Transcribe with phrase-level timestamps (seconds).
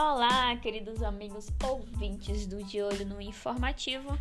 [0.00, 4.16] Olá, queridos amigos ouvintes do De Olho no Informativo.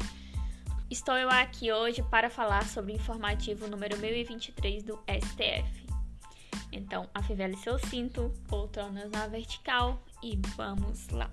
[0.90, 5.86] Estou eu aqui hoje para falar sobre o informativo número 1023 do STF.
[6.72, 11.30] Então, afivele seu cinto, poltronas na vertical e vamos lá.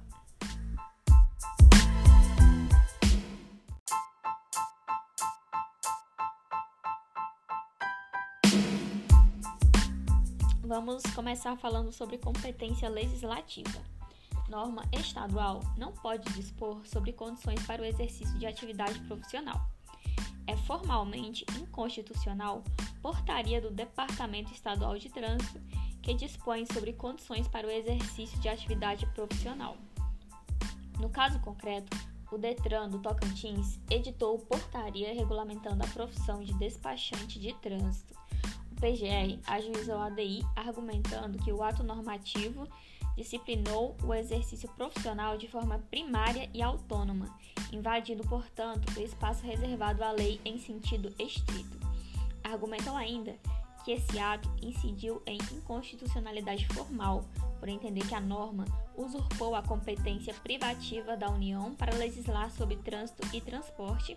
[10.60, 13.93] Vamos começar falando sobre competência legislativa
[14.48, 19.68] norma estadual não pode dispor sobre condições para o exercício de atividade profissional.
[20.46, 22.62] É formalmente inconstitucional
[23.00, 25.60] portaria do Departamento Estadual de Trânsito
[26.02, 29.76] que dispõe sobre condições para o exercício de atividade profissional.
[31.00, 31.96] No caso concreto,
[32.30, 38.14] o Detran do Tocantins editou portaria regulamentando a profissão de despachante de trânsito.
[38.72, 42.68] O PGR ajuizou a ADI argumentando que o ato normativo
[43.16, 47.34] disciplinou o exercício profissional de forma primária e autônoma,
[47.72, 51.78] invadindo, portanto, o espaço reservado à lei em sentido estrito.
[52.42, 53.36] Argumentou ainda
[53.84, 57.24] que esse ato incidiu em inconstitucionalidade formal,
[57.60, 58.64] por entender que a norma
[58.96, 64.16] usurpou a competência privativa da União para legislar sobre trânsito e transporte,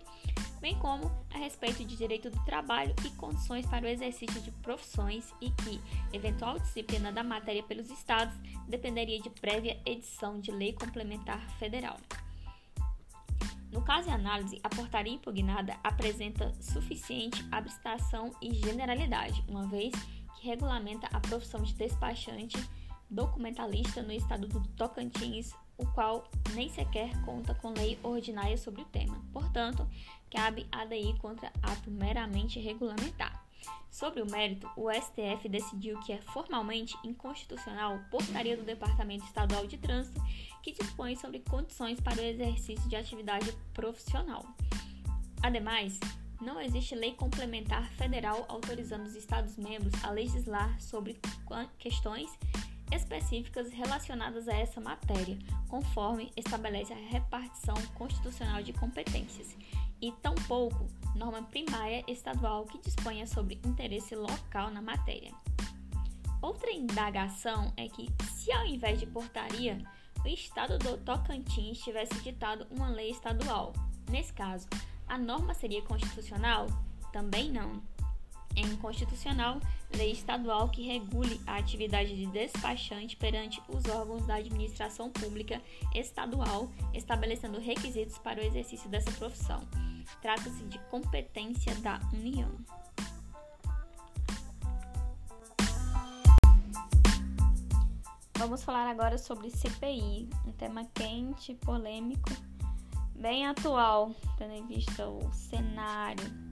[0.60, 5.32] bem como a respeito de direito do trabalho e condições para o exercício de profissões
[5.40, 5.80] e que
[6.12, 8.34] eventual disciplina da matéria pelos estados
[8.68, 11.96] dependeria de prévia edição de lei complementar federal.
[13.70, 19.92] No caso de análise, a portaria impugnada apresenta suficiente abstração e generalidade, uma vez
[20.36, 22.56] que regulamenta a profissão de despachante
[23.10, 28.86] documentalista no estado do Tocantins, o qual nem sequer conta com lei ordinária sobre o
[28.86, 29.22] tema.
[29.32, 29.88] Portanto,
[30.30, 33.44] cabe ADI contra ato meramente regulamentar.
[33.90, 39.78] Sobre o mérito, o STF decidiu que é formalmente inconstitucional portaria do Departamento Estadual de
[39.78, 40.20] Trânsito
[40.62, 44.44] que dispõe sobre condições para o exercício de atividade profissional.
[45.42, 45.98] Ademais,
[46.40, 51.18] não existe lei complementar federal autorizando os Estados-membros a legislar sobre
[51.78, 52.30] questões
[52.92, 55.38] específicas relacionadas a essa matéria,
[55.68, 59.56] conforme estabelece a repartição constitucional de competências,
[60.00, 65.32] e tampouco norma primária estadual que disponha sobre interesse local na matéria.
[66.40, 69.82] Outra indagação é que, se ao invés de portaria,
[70.24, 73.72] o estado do Tocantins tivesse ditado uma lei estadual,
[74.08, 74.68] nesse caso,
[75.08, 76.66] a norma seria constitucional?
[77.12, 77.82] Também não
[78.58, 79.60] é inconstitucional
[79.96, 85.62] lei estadual que regule a atividade de despachante perante os órgãos da administração pública
[85.94, 89.66] estadual, estabelecendo requisitos para o exercício dessa profissão.
[90.20, 92.50] Trata-se de competência da União.
[98.36, 102.30] Vamos falar agora sobre CPI, um tema quente, polêmico,
[103.14, 106.47] bem atual, tendo em vista o cenário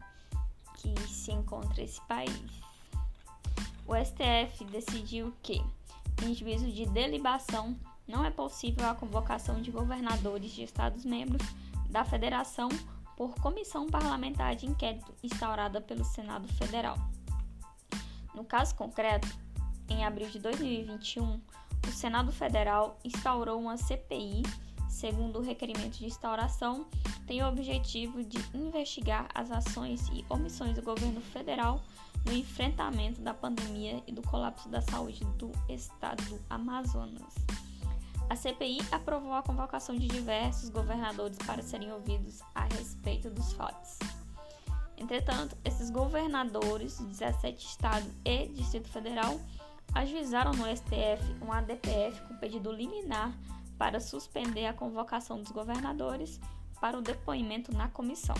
[0.94, 2.66] que se encontra esse país.
[3.86, 5.62] O STF decidiu que,
[6.22, 7.76] em juízo de delibação,
[8.06, 11.47] não é possível a convocação de governadores de Estados-membros
[11.91, 12.69] da Federação
[13.16, 16.97] por comissão parlamentar de inquérito instaurada pelo Senado Federal.
[18.34, 19.28] No caso concreto,
[19.88, 21.41] em abril de 2021,
[21.86, 24.42] o Senado Federal instaurou uma CPI
[24.96, 26.86] segundo o requerimento de instauração,
[27.26, 31.82] tem o objetivo de investigar as ações e omissões do governo federal
[32.24, 37.34] no enfrentamento da pandemia e do colapso da saúde do estado do Amazonas.
[38.30, 43.98] A CPI aprovou a convocação de diversos governadores para serem ouvidos a respeito dos fatos.
[44.96, 49.38] Entretanto, esses governadores de 17 estados e Distrito Federal
[49.94, 53.32] ajuizaram no STF um ADPF com pedido liminar
[53.78, 56.41] para suspender a convocação dos governadores
[56.81, 58.37] para o depoimento na comissão.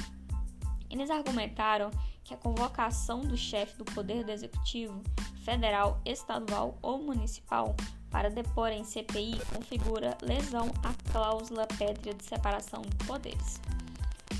[0.91, 1.91] Eles argumentaram
[2.23, 5.03] que a convocação do chefe do Poder do Executivo,
[5.45, 7.75] federal, estadual ou municipal
[8.11, 13.61] para depor em CPI configura lesão à cláusula pétrea de separação de poderes.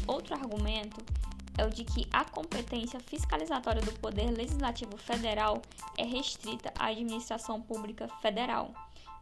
[0.07, 1.05] Outro argumento
[1.59, 5.63] é o de que a competência fiscalizatória do Poder Legislativo Federal
[5.97, 8.75] é restrita à administração pública federal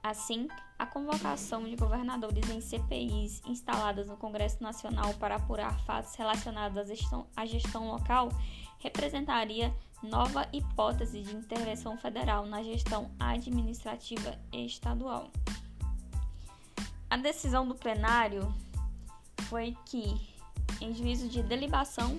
[0.05, 0.49] Assim,
[0.79, 6.85] a convocação de governadores em CPIs instaladas no Congresso Nacional para apurar fatos relacionados à
[6.85, 8.29] gestão, à gestão local
[8.81, 15.31] representaria nova hipótese de intervenção federal na gestão administrativa estadual.
[17.09, 18.55] A decisão do plenário
[19.49, 20.21] foi que,
[20.81, 22.19] em juízo de delibação,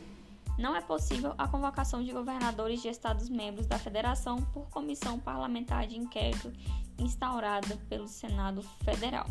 [0.58, 5.98] não é possível a convocação de governadores de Estados-membros da Federação por comissão parlamentar de
[5.98, 6.52] inquérito
[6.98, 9.26] instaurada pelo Senado Federal.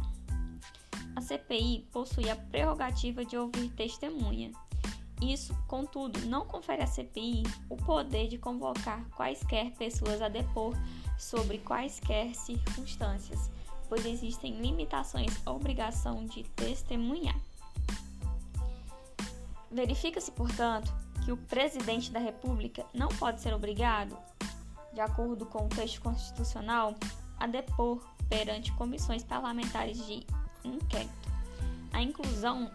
[1.16, 4.52] A CPI possui a prerrogativa de ouvir testemunha.
[5.22, 10.74] Isso, contudo, não confere à CPI o poder de convocar quaisquer pessoas a depor
[11.16, 13.50] sobre quaisquer circunstâncias,
[13.88, 17.40] pois existem limitações à obrigação de testemunhar.
[19.74, 20.94] Verifica-se, portanto,
[21.24, 24.16] que o presidente da República não pode ser obrigado,
[24.92, 26.94] de acordo com o texto constitucional,
[27.40, 30.24] a depor perante comissões parlamentares de
[30.62, 31.28] inquérito.
[31.92, 32.70] A inclusão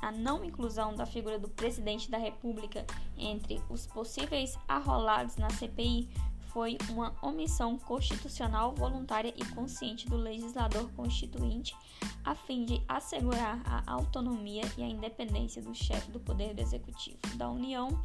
[0.00, 2.86] a não inclusão da figura do presidente da República
[3.16, 6.08] entre os possíveis arrolados na CPI
[6.52, 11.76] foi uma omissão constitucional voluntária e consciente do legislador constituinte
[12.24, 17.50] a fim de assegurar a autonomia e a independência do chefe do Poder Executivo da
[17.50, 18.02] União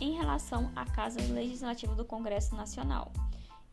[0.00, 3.12] em relação à Casa Legislativa do Congresso Nacional.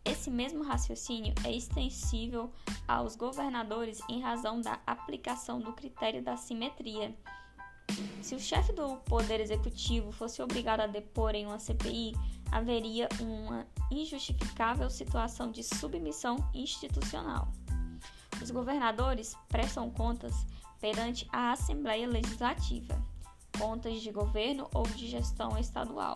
[0.06, 2.52] Esse mesmo raciocínio é extensível
[2.88, 7.14] aos governadores em razão da aplicação do critério da simetria
[8.22, 12.14] se o chefe do Poder Executivo fosse obrigado a depor em uma CPI,
[12.52, 17.52] haveria uma injustificável situação de submissão institucional.
[18.42, 20.34] Os governadores prestam contas
[20.80, 23.02] perante a Assembleia Legislativa,
[23.58, 26.14] contas de governo ou de gestão estadual,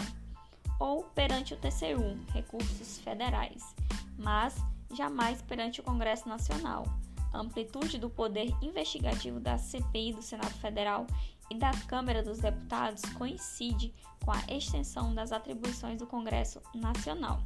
[0.80, 3.76] ou perante o TCU, recursos federais,
[4.18, 4.56] mas
[4.94, 6.86] jamais perante o Congresso Nacional.
[7.34, 11.08] A amplitude do poder investigativo da CPI do Senado Federal
[11.50, 13.94] e da Câmara dos Deputados coincide
[14.24, 17.42] com a extensão das atribuições do Congresso Nacional.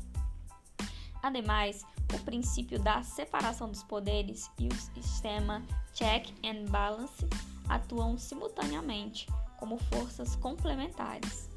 [1.21, 7.27] Ademais, o princípio da separação dos poderes e o sistema check and balance
[7.67, 9.27] atuam simultaneamente
[9.57, 11.49] como forças complementares.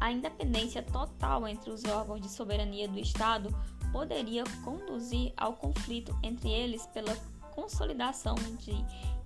[0.00, 3.50] A independência total entre os órgãos de soberania do Estado
[3.90, 7.14] poderia conduzir ao conflito entre eles pela
[7.52, 8.72] consolidação de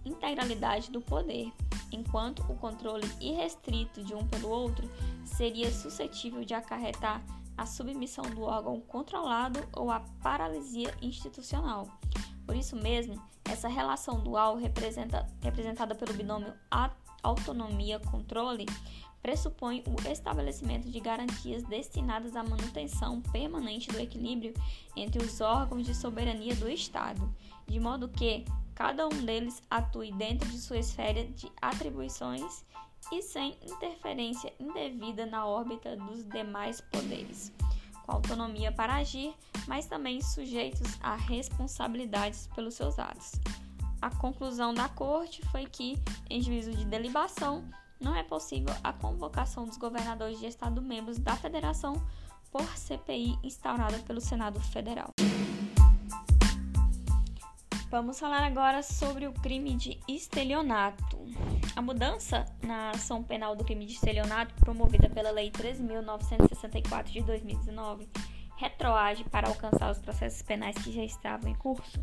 [0.05, 1.53] integralidade do poder,
[1.93, 4.89] enquanto o controle irrestrito de um pelo outro
[5.25, 7.23] seria suscetível de acarretar
[7.62, 11.87] a submissão do órgão controlado ou a paralisia institucional.
[12.44, 16.53] Por isso mesmo, essa relação dual representada pelo binômio
[17.23, 18.67] autonomia-controle
[19.23, 24.53] pressupõe o estabelecimento de garantias destinadas à manutenção permanente do equilíbrio
[24.97, 27.32] entre os órgãos de soberania do Estado,
[27.69, 28.44] de modo que
[28.75, 32.65] cada um deles atue dentro de sua esfera de atribuições
[33.10, 37.52] e sem interferência indevida na órbita dos demais poderes,
[38.04, 39.34] com autonomia para agir,
[39.66, 43.32] mas também sujeitos a responsabilidades pelos seus atos.
[44.00, 45.96] A conclusão da Corte foi que,
[46.28, 47.64] em juízo de delibação,
[48.00, 51.94] não é possível a convocação dos governadores de Estado membros da Federação
[52.50, 55.12] por CPI instaurada pelo Senado Federal.
[57.93, 61.19] Vamos falar agora sobre o crime de estelionato.
[61.77, 68.09] A mudança na ação penal do crime de estelionato, promovida pela Lei 13.964 de 2019,
[68.56, 72.03] retroage para alcançar os processos penais que já estavam em curso?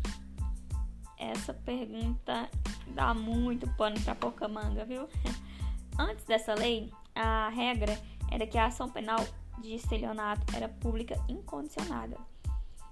[1.18, 2.48] Essa pergunta
[2.94, 5.08] dá muito pano para pouca manga, viu?
[5.98, 8.00] Antes dessa lei, a regra
[8.30, 9.26] era que a ação penal
[9.60, 12.16] de estelionato era pública incondicionada.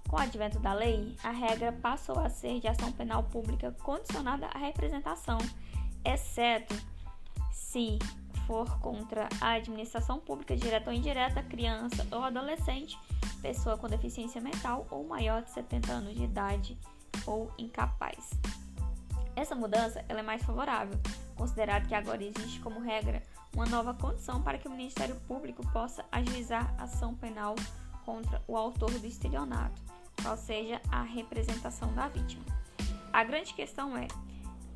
[0.09, 4.47] Com o advento da lei, a regra passou a ser de ação penal pública condicionada
[4.47, 5.37] à representação,
[6.03, 6.73] exceto
[7.51, 7.99] se
[8.47, 12.97] for contra a administração pública direta ou indireta, criança ou adolescente,
[13.39, 16.75] pessoa com deficiência mental ou maior de 70 anos de idade
[17.27, 18.31] ou incapaz.
[19.35, 20.99] Essa mudança é mais favorável,
[21.35, 23.21] considerado que agora existe como regra
[23.53, 27.53] uma nova condição para que o Ministério Público possa ajuizar ação penal
[28.03, 29.79] contra o autor do estelionato,
[30.21, 32.45] qual seja a representação da vítima.
[33.11, 34.07] A grande questão é: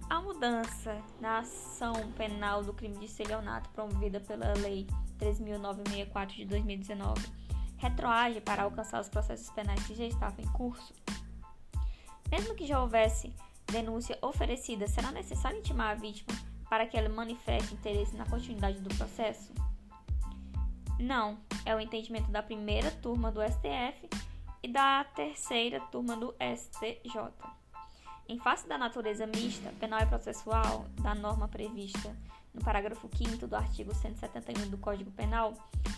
[0.10, 4.88] a mudança na ação penal do crime de estelionato promovida pela Lei
[5.20, 7.44] 3.964 de 2019
[7.78, 10.94] retroage para alcançar os processos penais que já estavam em curso?
[12.32, 13.34] Mesmo que já houvesse
[13.68, 16.34] denúncia oferecida, será necessário intimar a vítima
[16.70, 19.54] para que ela manifeste interesse na continuidade do processo?
[21.00, 24.10] Não, é o entendimento da primeira turma do STF
[24.64, 27.34] e da terceira turma do STJ.
[28.30, 32.16] Em face da natureza mista, penal e processual da norma prevista
[32.54, 35.54] no parágrafo 5 do artigo 171 do Código Penal,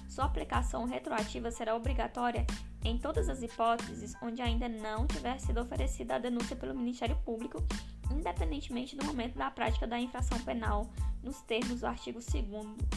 [0.10, 2.45] sua aplicação retroativa será obrigatória
[2.84, 7.63] em todas as hipóteses onde ainda não tiver sido oferecida a denúncia pelo Ministério Público,
[8.12, 10.89] independentemente do momento da prática da infração penal,
[11.22, 12.45] nos termos do artigo 2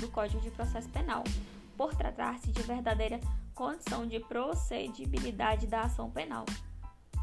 [0.00, 1.25] do Código de Processo Penal,
[1.78, 3.20] por tratar-se de verdadeira
[3.54, 6.44] condição de procedibilidade da ação penal.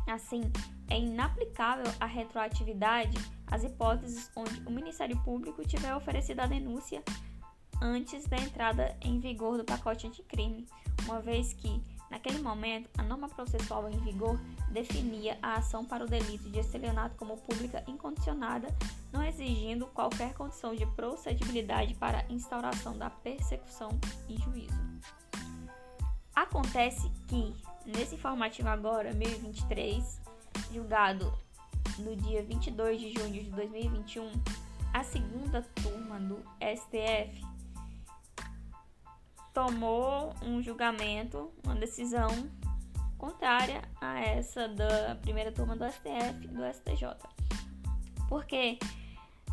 [0.08, 0.42] Assim,
[0.90, 7.04] é inaplicável a retroatividade as hipóteses onde o Ministério Público tiver oferecido a denúncia
[7.82, 10.66] antes da entrada em vigor do pacote anticrime,
[11.04, 14.40] uma vez que, naquele momento, a norma processual em vigor
[14.72, 18.68] definia a ação para o delito de estelionato como pública incondicionada,
[19.12, 23.90] não exigindo qualquer condição de procedibilidade para instauração da persecução
[24.28, 24.86] e juízo.
[26.36, 30.22] Acontece que, nesse informativo agora, 1023,
[30.72, 31.34] julgado
[32.00, 34.30] no dia 22 de junho de 2021,
[34.94, 37.55] a segunda turma do STF
[39.56, 42.28] tomou um julgamento, uma decisão
[43.18, 47.16] contrária a essa da primeira turma do STF do STJ.
[48.28, 48.78] Porque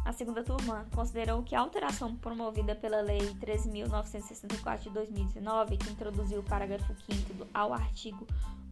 [0.04, 6.40] a segunda turma considerou que a alteração promovida pela Lei 13.964 de 2019, que introduziu
[6.40, 8.26] o parágrafo 5 ao artigo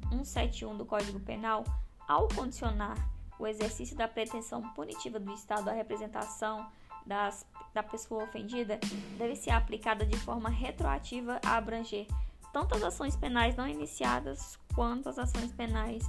[0.08, 1.62] 171 do Código Penal,
[2.08, 2.96] ao condicionar
[3.38, 6.66] o exercício da pretensão punitiva do Estado à representação
[7.10, 8.78] das, da pessoa ofendida
[9.18, 12.06] deve ser aplicada de forma retroativa a abranger
[12.52, 16.04] tanto as ações penais não iniciadas quanto as ações penais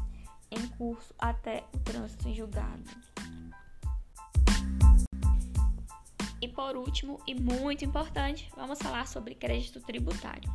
[0.52, 2.84] em curso até o trânsito em julgado.
[6.40, 10.52] E por último, e muito importante, vamos falar sobre crédito tributário.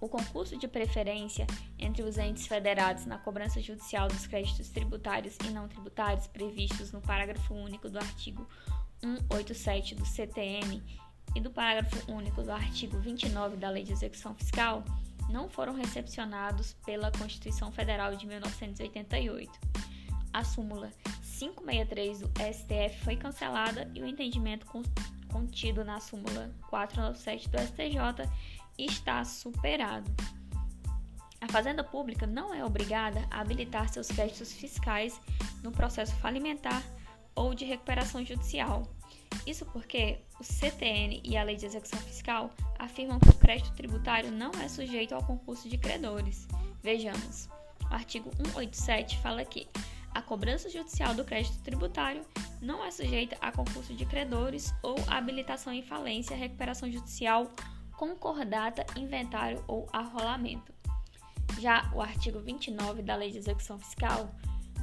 [0.00, 5.50] O concurso de preferência entre os entes federados na cobrança judicial dos créditos tributários e
[5.50, 8.46] não tributários previstos no parágrafo único do artigo
[9.00, 10.82] 187 do CTN
[11.34, 14.84] e do parágrafo único do artigo 29 da Lei de Execução Fiscal
[15.28, 19.52] não foram recepcionados pela Constituição Federal de 1988.
[20.32, 20.90] A súmula
[21.38, 24.66] 563 do STF foi cancelada e o entendimento
[25.30, 28.30] contido na súmula 497 do STJ
[28.78, 30.10] está superado.
[31.40, 35.20] A Fazenda Pública não é obrigada a habilitar seus créditos fiscais
[35.62, 36.82] no processo falimentar
[37.38, 38.82] ou de recuperação judicial.
[39.46, 44.32] Isso porque o CTN e a Lei de Execução Fiscal afirmam que o crédito tributário
[44.32, 46.48] não é sujeito ao concurso de credores.
[46.82, 47.48] Vejamos.
[47.90, 49.68] O artigo 187 fala que
[50.12, 52.22] a cobrança judicial do crédito tributário
[52.60, 57.50] não é sujeita a concurso de credores ou habilitação em falência, recuperação judicial,
[57.96, 60.72] concordata, inventário ou arrolamento.
[61.60, 64.28] Já o artigo 29 da Lei de Execução Fiscal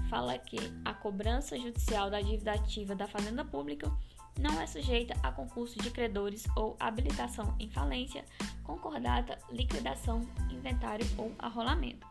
[0.09, 3.91] fala que a cobrança judicial da dívida ativa da Fazenda Pública
[4.39, 8.25] não é sujeita a concurso de credores ou habilitação em falência,
[8.63, 12.05] concordata, liquidação, inventário ou arrolamento.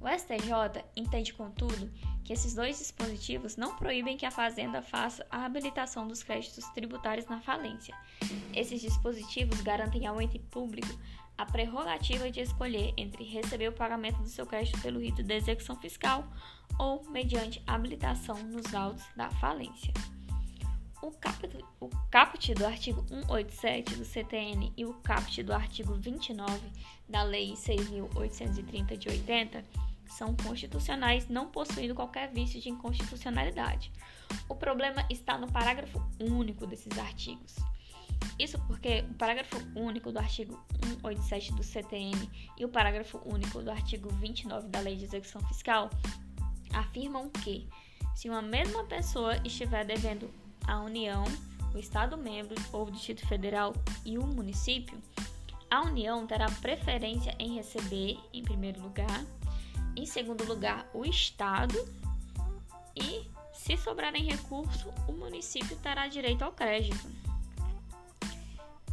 [0.00, 1.88] O STJ entende, contudo,
[2.24, 7.26] que esses dois dispositivos não proíbem que a Fazenda faça a habilitação dos créditos tributários
[7.26, 7.94] na falência.
[8.52, 10.98] Esses dispositivos garantem ao ente público
[11.36, 15.76] a prerrogativa de escolher entre receber o pagamento do seu crédito pelo rito de execução
[15.76, 16.26] fiscal
[16.78, 19.92] ou mediante habilitação nos autos da falência.
[21.02, 26.60] O caput, o caput do artigo 187 do CTN e o caput do artigo 29
[27.08, 29.64] da Lei 6.830 de 80
[30.06, 33.90] são constitucionais, não possuindo qualquer vício de inconstitucionalidade.
[34.48, 37.56] O problema está no parágrafo único desses artigos.
[38.38, 43.70] Isso porque o parágrafo único do artigo 187 do CTN e o parágrafo único do
[43.70, 45.90] artigo 29 da Lei de Execução Fiscal
[46.72, 47.68] afirmam que,
[48.14, 50.30] se uma mesma pessoa estiver devendo
[50.66, 51.24] à União,
[51.74, 53.72] o Estado-membro ou o Distrito Federal
[54.04, 54.98] e o município,
[55.70, 59.24] a União terá preferência em receber, em primeiro lugar,
[59.96, 61.76] em segundo lugar, o Estado
[62.96, 67.10] e, se sobrar em recurso, o município terá direito ao crédito.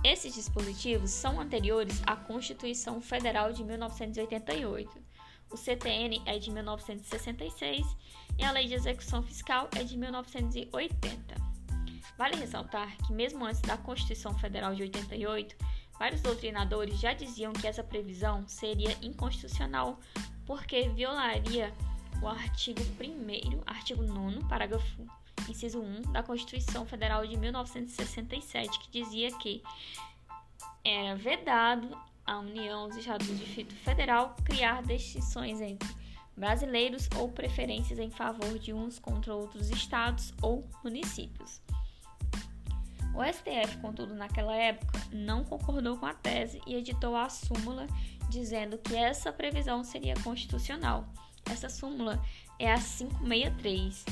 [0.03, 4.89] Esses dispositivos são anteriores à Constituição Federal de 1988.
[5.51, 7.85] O CTN é de 1966
[8.37, 11.35] e a Lei de Execução Fiscal é de 1980.
[12.17, 15.55] Vale ressaltar que, mesmo antes da Constituição Federal de 88,
[15.97, 19.99] vários doutrinadores já diziam que essa previsão seria inconstitucional
[20.45, 21.73] porque violaria
[22.21, 25.05] o artigo 1, artigo 9, parágrafo
[25.51, 29.63] inciso 1 da Constituição Federal de 1967, que dizia que
[30.83, 35.89] era vedado à União, os Estados do Distrito Federal, criar distinções entre
[36.35, 41.61] brasileiros ou preferências em favor de uns contra outros estados ou municípios.
[43.13, 47.87] O STF, contudo, naquela época, não concordou com a tese e editou a súmula
[48.29, 51.05] dizendo que essa previsão seria constitucional.
[51.51, 52.23] Essa súmula
[52.57, 54.05] é a 563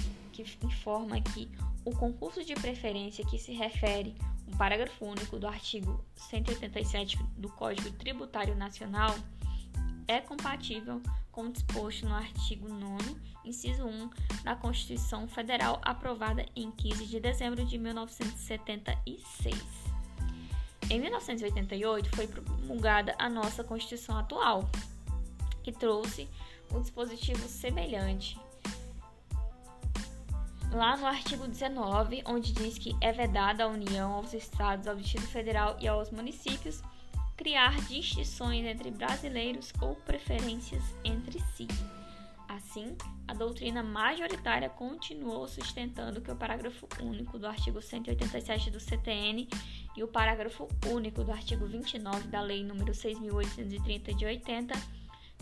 [0.43, 1.49] que informa que
[1.85, 4.15] o concurso de preferência que se refere
[4.47, 9.15] um parágrafo único do artigo 187 do Código Tributário Nacional
[10.07, 11.01] é compatível
[11.31, 13.15] com o disposto no artigo 9,
[13.45, 14.09] inciso 1
[14.43, 19.55] da Constituição Federal, aprovada em 15 de dezembro de 1976.
[20.89, 24.69] Em 1988 foi promulgada a nossa Constituição atual,
[25.61, 26.27] que trouxe
[26.71, 28.39] um dispositivo semelhante.
[30.77, 35.25] Lá no artigo 19, onde diz que é vedada à União, aos Estados, ao Distrito
[35.25, 36.83] Federal e aos municípios
[37.35, 41.67] criar distinções entre brasileiros ou preferências entre si.
[42.47, 42.95] Assim,
[43.27, 49.47] a doutrina majoritária continuou sustentando que o parágrafo único do artigo 187 do CTN
[49.95, 54.75] e o parágrafo único do artigo 29 da Lei nº 6.830 de 80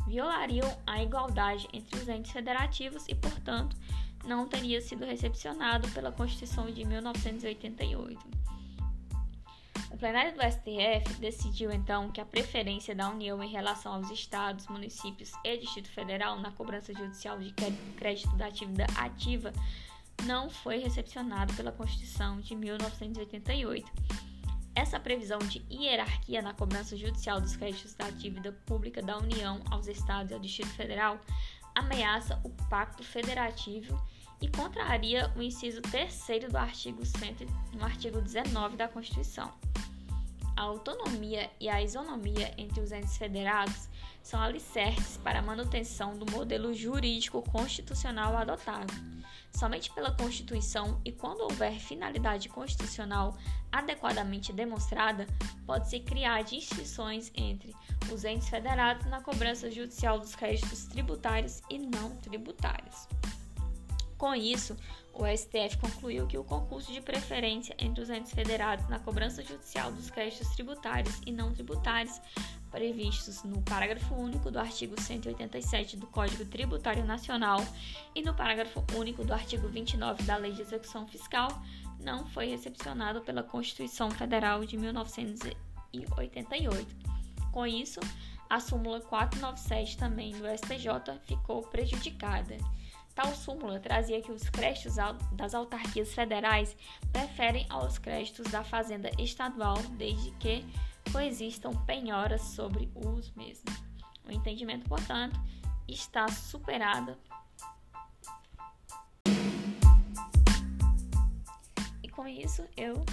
[0.07, 3.75] violariam a igualdade entre os entes federativos e, portanto,
[4.25, 8.45] não teria sido recepcionado pela Constituição de 1988.
[9.91, 14.67] O plenário do STF decidiu então que a preferência da União em relação aos estados,
[14.67, 17.53] municípios e Distrito Federal na cobrança judicial de
[17.95, 19.53] crédito da dívida ativa
[20.25, 23.89] não foi recepcionado pela Constituição de 1988.
[24.75, 29.87] Essa previsão de hierarquia na cobrança judicial dos créditos da dívida pública da União aos
[29.87, 31.21] estados e ao Distrito Federal
[31.73, 33.97] ameaça o Pacto Federativo
[34.45, 39.51] e contraria o inciso 3 do artigo 100, no artigo 19 da Constituição.
[40.55, 43.89] A autonomia e a isonomia entre os entes federados
[44.21, 48.93] são alicerces para a manutenção do modelo jurídico constitucional adotado.
[49.51, 53.35] Somente pela Constituição e quando houver finalidade constitucional
[53.71, 55.25] adequadamente demonstrada,
[55.65, 57.75] pode-se criar distinções entre
[58.11, 63.07] os entes federados na cobrança judicial dos créditos tributários e não tributários.
[64.17, 64.75] Com isso,
[65.13, 69.91] o STF concluiu que o concurso de preferência entre os entes federados na cobrança judicial
[69.91, 72.19] dos créditos tributários e não tributários
[72.71, 77.65] previstos no parágrafo único do artigo 187 do Código Tributário Nacional
[78.13, 81.47] e no parágrafo único do artigo 29 da Lei de Execução Fiscal
[81.99, 86.95] não foi recepcionado pela Constituição Federal de 1988.
[87.51, 88.01] Com isso,
[88.49, 92.57] a súmula 497 também do STJ ficou prejudicada.
[93.15, 94.95] Tal súmula trazia que os créditos
[95.31, 96.75] das autarquias federais
[97.13, 100.65] preferem aos créditos da fazenda estadual, desde que
[101.13, 103.73] coexistam penhoras sobre os mesmos.
[104.27, 105.39] O entendimento, portanto,
[105.87, 107.15] está superado.
[112.03, 113.05] E com isso, eu,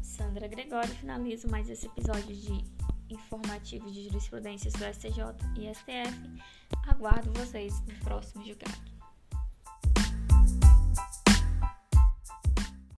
[0.00, 2.64] Sandra Gregório, finalizo mais esse episódio de
[3.12, 5.22] informativo de jurisprudências do STJ
[5.58, 6.40] e STF.
[6.88, 8.89] Aguardo vocês no próximo julgado.